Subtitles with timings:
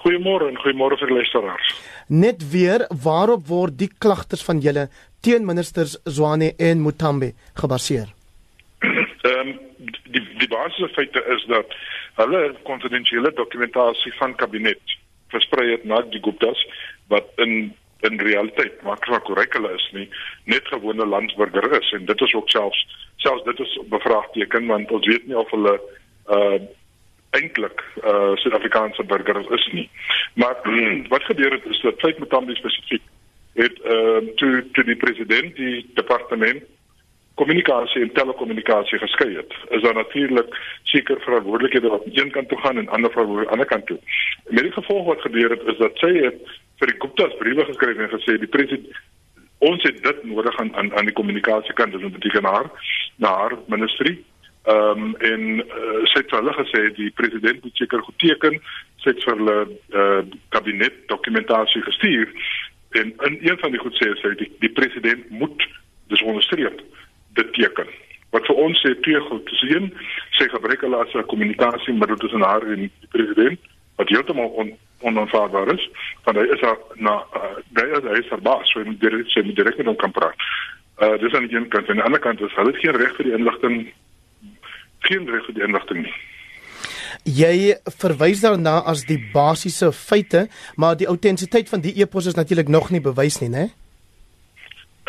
[0.00, 1.72] Goeiemôre en goeiemôre vir luisteraars.
[2.08, 4.88] Net weer, waarop word die klagtes van julle
[5.20, 8.08] teen ministers Zwane en Mutambe gebaseer?
[8.80, 9.58] Ehm um,
[10.12, 11.74] die die basiese feite is dat
[12.20, 14.96] hulle konfidensiële dokumentasie van kabinet
[15.32, 16.64] versprei het na die Guptas
[17.12, 17.72] wat in
[18.08, 20.06] in realiteit maar korrek hulle is nie
[20.44, 22.80] net gewone landsburger is en dit is ook selfs
[23.24, 25.74] selfs dit is bevraagteken want ons weet nie of hulle
[26.36, 26.60] uh
[27.30, 29.90] eintlik uh Suid-Afrikaanse burgers is nie.
[30.34, 30.56] Maar
[31.08, 33.02] wat gebeur het is dat feit met hom spesifiek
[33.54, 36.62] het ehm uh, toe toe die president die departement
[37.34, 39.54] kommunikasie en telekommunikasie geskei het.
[39.68, 43.66] Is daar natuurlik seker verantwoordelikhede wat een kant toe gaan en ander van die ander
[43.66, 43.98] kant toe.
[44.48, 46.42] Met die gevolg wat gebeur het is dat sy het
[46.80, 49.00] vir die Gupta's briewe geskryf en gesê die president
[49.58, 52.70] ons het dit nodig aan aan die kommunikasie kant dis beteken haar
[53.16, 54.24] na haar ministerie
[54.68, 58.58] ehm um, en uh, sy het hulle gesê die president moet seker goedteken
[59.00, 59.58] sy het vir hulle
[59.96, 60.20] uh,
[60.52, 62.28] kabinet dokumentasie gestuur
[63.00, 65.64] en in een van die goed sê sy die, die president moet
[66.12, 66.82] dis onderstreep
[67.38, 67.88] dit teken.
[68.34, 69.46] Wat vir ons sê twee goed.
[69.50, 69.88] Dis een
[70.38, 73.58] sy gebruik hulle as 'n kommunikasiemiddel tussen haar en die president
[73.96, 75.88] wat heeltemal on, onaanvaarbaar is
[76.24, 76.62] want hy is
[76.94, 79.86] na uh, hy is hy is verbaas so hy moet direk sy moet direk met
[79.86, 80.36] hom kan praat.
[81.00, 81.88] Uh, dis aan die een kant.
[81.88, 83.92] En aan die ander kant is hulle geen reg vir die inligting
[85.08, 86.14] geen reg vir die inligting nie.
[87.24, 92.68] Jy verwys daarna as die basiese feite, maar die autentiteit van die epos is natuurlik
[92.68, 93.68] nog nie bewys nie, né?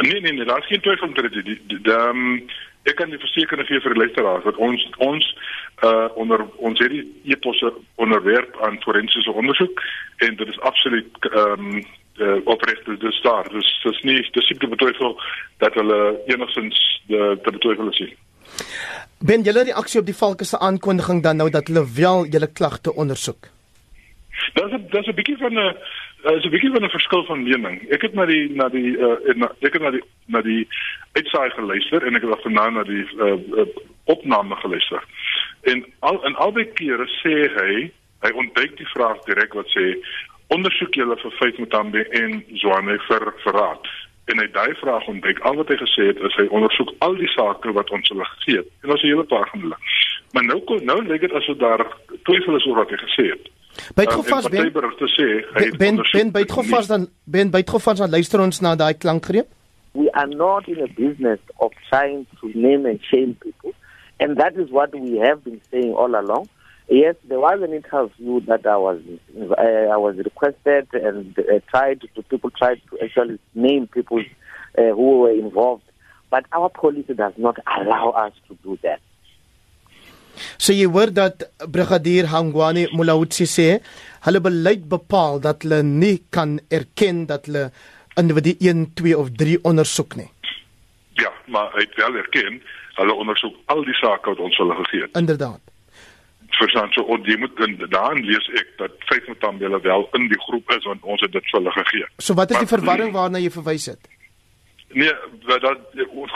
[0.00, 1.44] Nee nee nee, daar's geen twyfel oor dit.
[1.44, 2.42] Die ehm
[2.88, 5.26] ek kan die versekering gee vir die luisteraars dat ons ons
[5.84, 9.82] uh onder ons het die eposse onderwerp aan forensiese ondersoek
[10.24, 11.82] en dit is absoluut ehm um,
[12.20, 13.48] uh, opreg dis dis daar.
[13.52, 15.16] Dis dis nie dis nie betwyfel
[15.60, 18.12] dat hulle enigstens die die betwyfel sien.
[19.20, 22.94] Ben julle reaksie op die Valke se aankondiging dan nou dat hulle wel julle klagte
[22.94, 23.50] ondersoek?
[24.54, 25.76] 'n daar's 'n bietjie van 'n
[26.36, 27.90] is 'n bietjie van 'n verskil van mening.
[27.90, 30.68] Ek het na die na die uh, na, ek het na die na die
[31.12, 33.66] uitsaai geluister en ek het daarna na die uh, uh,
[34.04, 35.02] opname geluister.
[35.62, 39.96] En al in albei kere sê hy hy ontduik die vraag direk wat sê
[40.46, 43.86] ondersoek julle vir feit met Tambe en Zwane vir verraad
[44.32, 45.40] en hy daai vraag ontdek.
[45.48, 48.60] Al wat hy gesê het is hy ondersoek al die sake wat ons hulle gegee
[48.62, 48.68] het.
[48.82, 49.78] En ons 'n hele paar van hulle.
[50.32, 50.60] Maar nou
[50.90, 51.86] nou lê dit asof daar
[52.22, 53.50] twyfel is oor wat hy gesê het.
[53.94, 54.72] Byt gou vas ben
[55.78, 58.94] ben ben byt gou vas dan ben byt gou vas dan luister ons na daai
[58.94, 59.46] klankgreep.
[59.92, 63.72] We are not in a business of trying to name and shame people.
[64.18, 66.48] And that is what we have been saying all along
[66.90, 68.98] Yes, there was an interview that I was
[69.38, 74.90] uh, I was requested and uh, tried to people tried to actually name people uh,
[74.98, 75.84] who were involved,
[76.30, 78.98] but our policy does not allow us to do that.
[80.58, 83.70] So jy hoor dat brigadier Hangwane Mulautsi sê
[84.26, 87.68] hulle beleid bepaal dat hulle nie kan erken dat hulle
[88.18, 90.30] individu 1, 2 of 3 ondersoek nie.
[91.22, 92.62] Ja, maar hy het wel erken
[92.98, 95.14] hulle ondersoek al die sake wat ons hulle gegee het.
[95.14, 95.62] Inderdaad
[96.58, 100.40] verstaan so en jy moet in daan lees ek dat vyf metambele wel in die
[100.46, 102.08] groep is want ons het dit vir hulle gegee.
[102.18, 104.08] So wat is die verwarring waarna jy verwys het?
[104.92, 105.12] Nee,
[105.46, 105.78] dat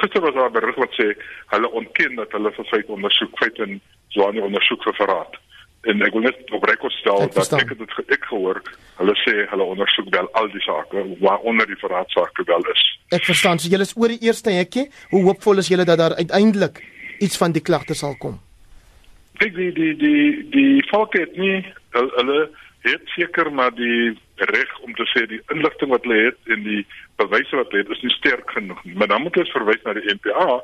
[0.00, 1.16] gister was daar 'n berig wat sê
[1.46, 5.34] hulle ontken dat hulle vir feit ondersoek feit en swaar ondersoek vir verraad.
[5.82, 8.62] En ek wil net op rekord stel ek dat ek dit ek gehoor
[9.00, 12.82] hulle sê hulle ondersoek wel al die sake waaronder die verraadsaak wel is.
[13.10, 13.58] Ek verstaan.
[13.58, 14.90] So julle is oor die eerste hekkie.
[15.10, 16.82] Hoe hoopvol is julle dat daar uiteindelik
[17.18, 18.43] iets van die klagte sal kom?
[19.38, 21.64] Kyk die die die die volk het nie
[21.94, 22.50] hulle
[22.84, 26.82] het seker maar die reg om te sê die inligting wat hulle het en die
[27.20, 28.96] bewyse wat hulle het is nie sterk genoeg nie.
[28.98, 30.58] Maar dan moet ons verwys na die NPA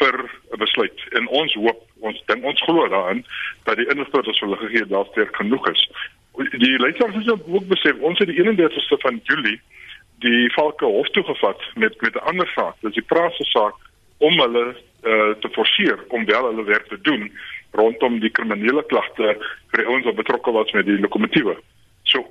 [0.00, 1.04] vir 'n besluit.
[1.18, 3.24] En ons hoop ons dink ons glo daarin
[3.64, 5.88] dat die inligting wat hulle gegee het daar sterk genoeg is.
[6.36, 9.60] Die leerders het ook besef ons het die 31ste van Julie
[10.18, 12.74] die valke hof toe gevat met met 'n ander saak.
[12.80, 13.74] Dis die prase saak
[14.18, 17.32] om hulle uh, te forceer om wel hulle werk te doen
[17.78, 19.34] rondom die kriminele klagte
[19.70, 21.56] vir die ouens wat betrokke was met die lokomotiewe.
[22.10, 22.22] So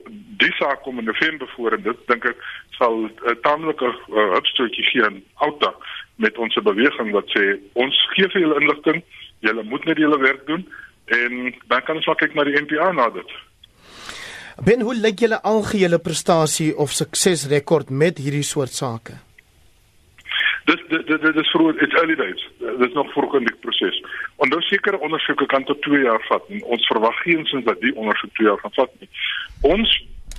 [0.41, 2.39] die saak kom in November voor en dit dink ek
[2.77, 5.73] sal 'n uh, tamelike uh, opstootjie gee aan Outa
[6.15, 9.03] met ons beweging wat sê ons gee vir julle inligting,
[9.39, 10.63] julle moet net julle werk doen
[11.05, 13.29] en dan kan ons kyk na die NPA na dit.
[14.61, 19.17] Ben hoe lyk julle algehele prestasie of suksesrekord met hierdie soort sake?
[20.63, 22.47] Dis dit dit is vroeg it's early days.
[22.59, 24.03] Dit is nog vroeg in die proses.
[24.35, 28.33] Onthou sekere ondersoeke kan tot 2 jaar vat en ons verwag geensins dat die ondersoek
[28.39, 29.09] 2 jaar gaan vat nie.
[29.61, 29.91] Ons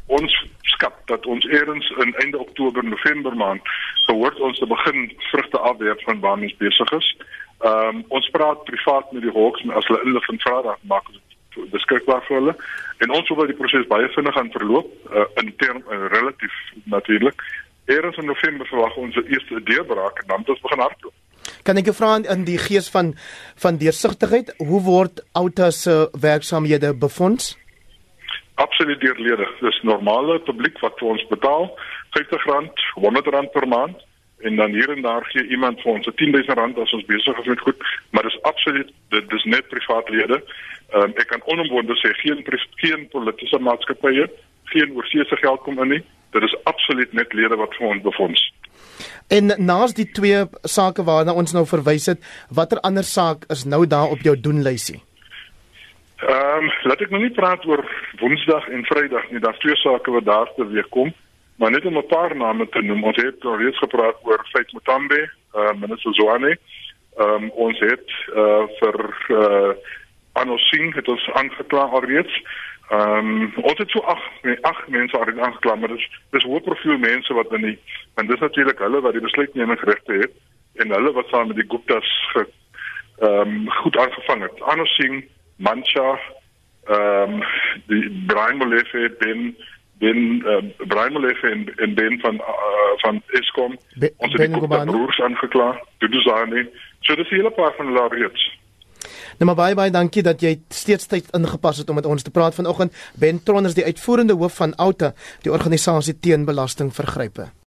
[0.07, 0.33] ons
[0.75, 3.63] skat dat ons eers in einde Oktober November maand
[4.07, 7.17] behoort ons te begin vrugte afwerp van waar ons besig is.
[7.65, 11.09] Ehm um, ons praat privaat met die Hawks en as hulle inligting vra dan maak
[11.09, 11.21] ons
[11.73, 12.55] beskikbaar vir hulle
[13.05, 17.45] en ons wil die proses baie vinnig gaan verloop uh, in term uh, relatief natuurlik.
[17.87, 21.15] Eers in November verwag ons die eerste deurbraak en dan het ons begin hardloop.
[21.65, 23.13] Kan ek jou vra in die gees van
[23.61, 27.55] van deursigtigheid, hoe word Outa se werksamehede befonds?
[28.55, 29.47] Absoluut deurlede.
[29.61, 31.71] Dis normale publiek wat vir ons betaal,
[32.17, 34.01] R50, R100 per maand
[34.45, 37.47] en dan hier en daar gee iemand vir ons 10000 rand as ons besig is
[37.49, 40.41] met goed, maar dis absoluut dit dis net privaatlede.
[40.93, 42.45] Ehm um, ek kan onomwonde sê geen
[42.83, 44.29] geen politieke maatskappye,
[44.73, 46.03] geen oorseese geld kom in nie.
[46.35, 48.45] Dit is absoluut net lede wat vir ons befonds.
[49.29, 53.87] En naas die twee sake waarna ons nou verwys het, watter ander saak is nou
[53.87, 55.01] daar op jou doenlysie?
[56.25, 57.83] Ehm um, laat ek nou nie praat oor
[58.21, 61.13] Woensdag en Vrydag nie, daar's twee sake wat daar te weer kom.
[61.61, 64.73] Maar net om 'n paar name te noem, ons het al reeds gepraat oor Feit
[64.73, 66.57] Mutambe, uh, minister Zwane.
[67.19, 68.97] Um, ons het uh, vir
[69.29, 69.71] uh,
[70.41, 72.39] Anosing het ons aangekla alreeds.
[72.93, 74.21] Um, ons het so ag
[74.71, 77.79] ag mense alreeds aangekla, maar dis dis hoë profiel mense wat in die
[78.21, 80.35] en dis natuurlik hulle wat die besluitnemingsregte het
[80.85, 82.45] en hulle wat saam met die Guptas ge,
[83.23, 84.63] um, goed aangevang het.
[84.75, 85.23] Anosing,
[85.57, 86.19] Mancha,
[86.91, 87.45] ehm um,
[87.89, 89.55] die Brian Molefe ben
[89.99, 95.21] Ben uh, Braimolef en en Ben van uh, van Eskom Be ons het die broers
[95.21, 95.81] aangekla.
[95.99, 96.69] Dit is aan nie.
[97.01, 98.54] So dis 'n hele paar van hulle reeds.
[99.39, 102.31] Nou maar baie baie dankie dat jy steeds tyd ingepas het om met ons te
[102.31, 102.93] praat vanoggend.
[103.15, 107.51] Ben Tron is die uitvoerende hoof van Outa, die organisasie teen belastingvergrype.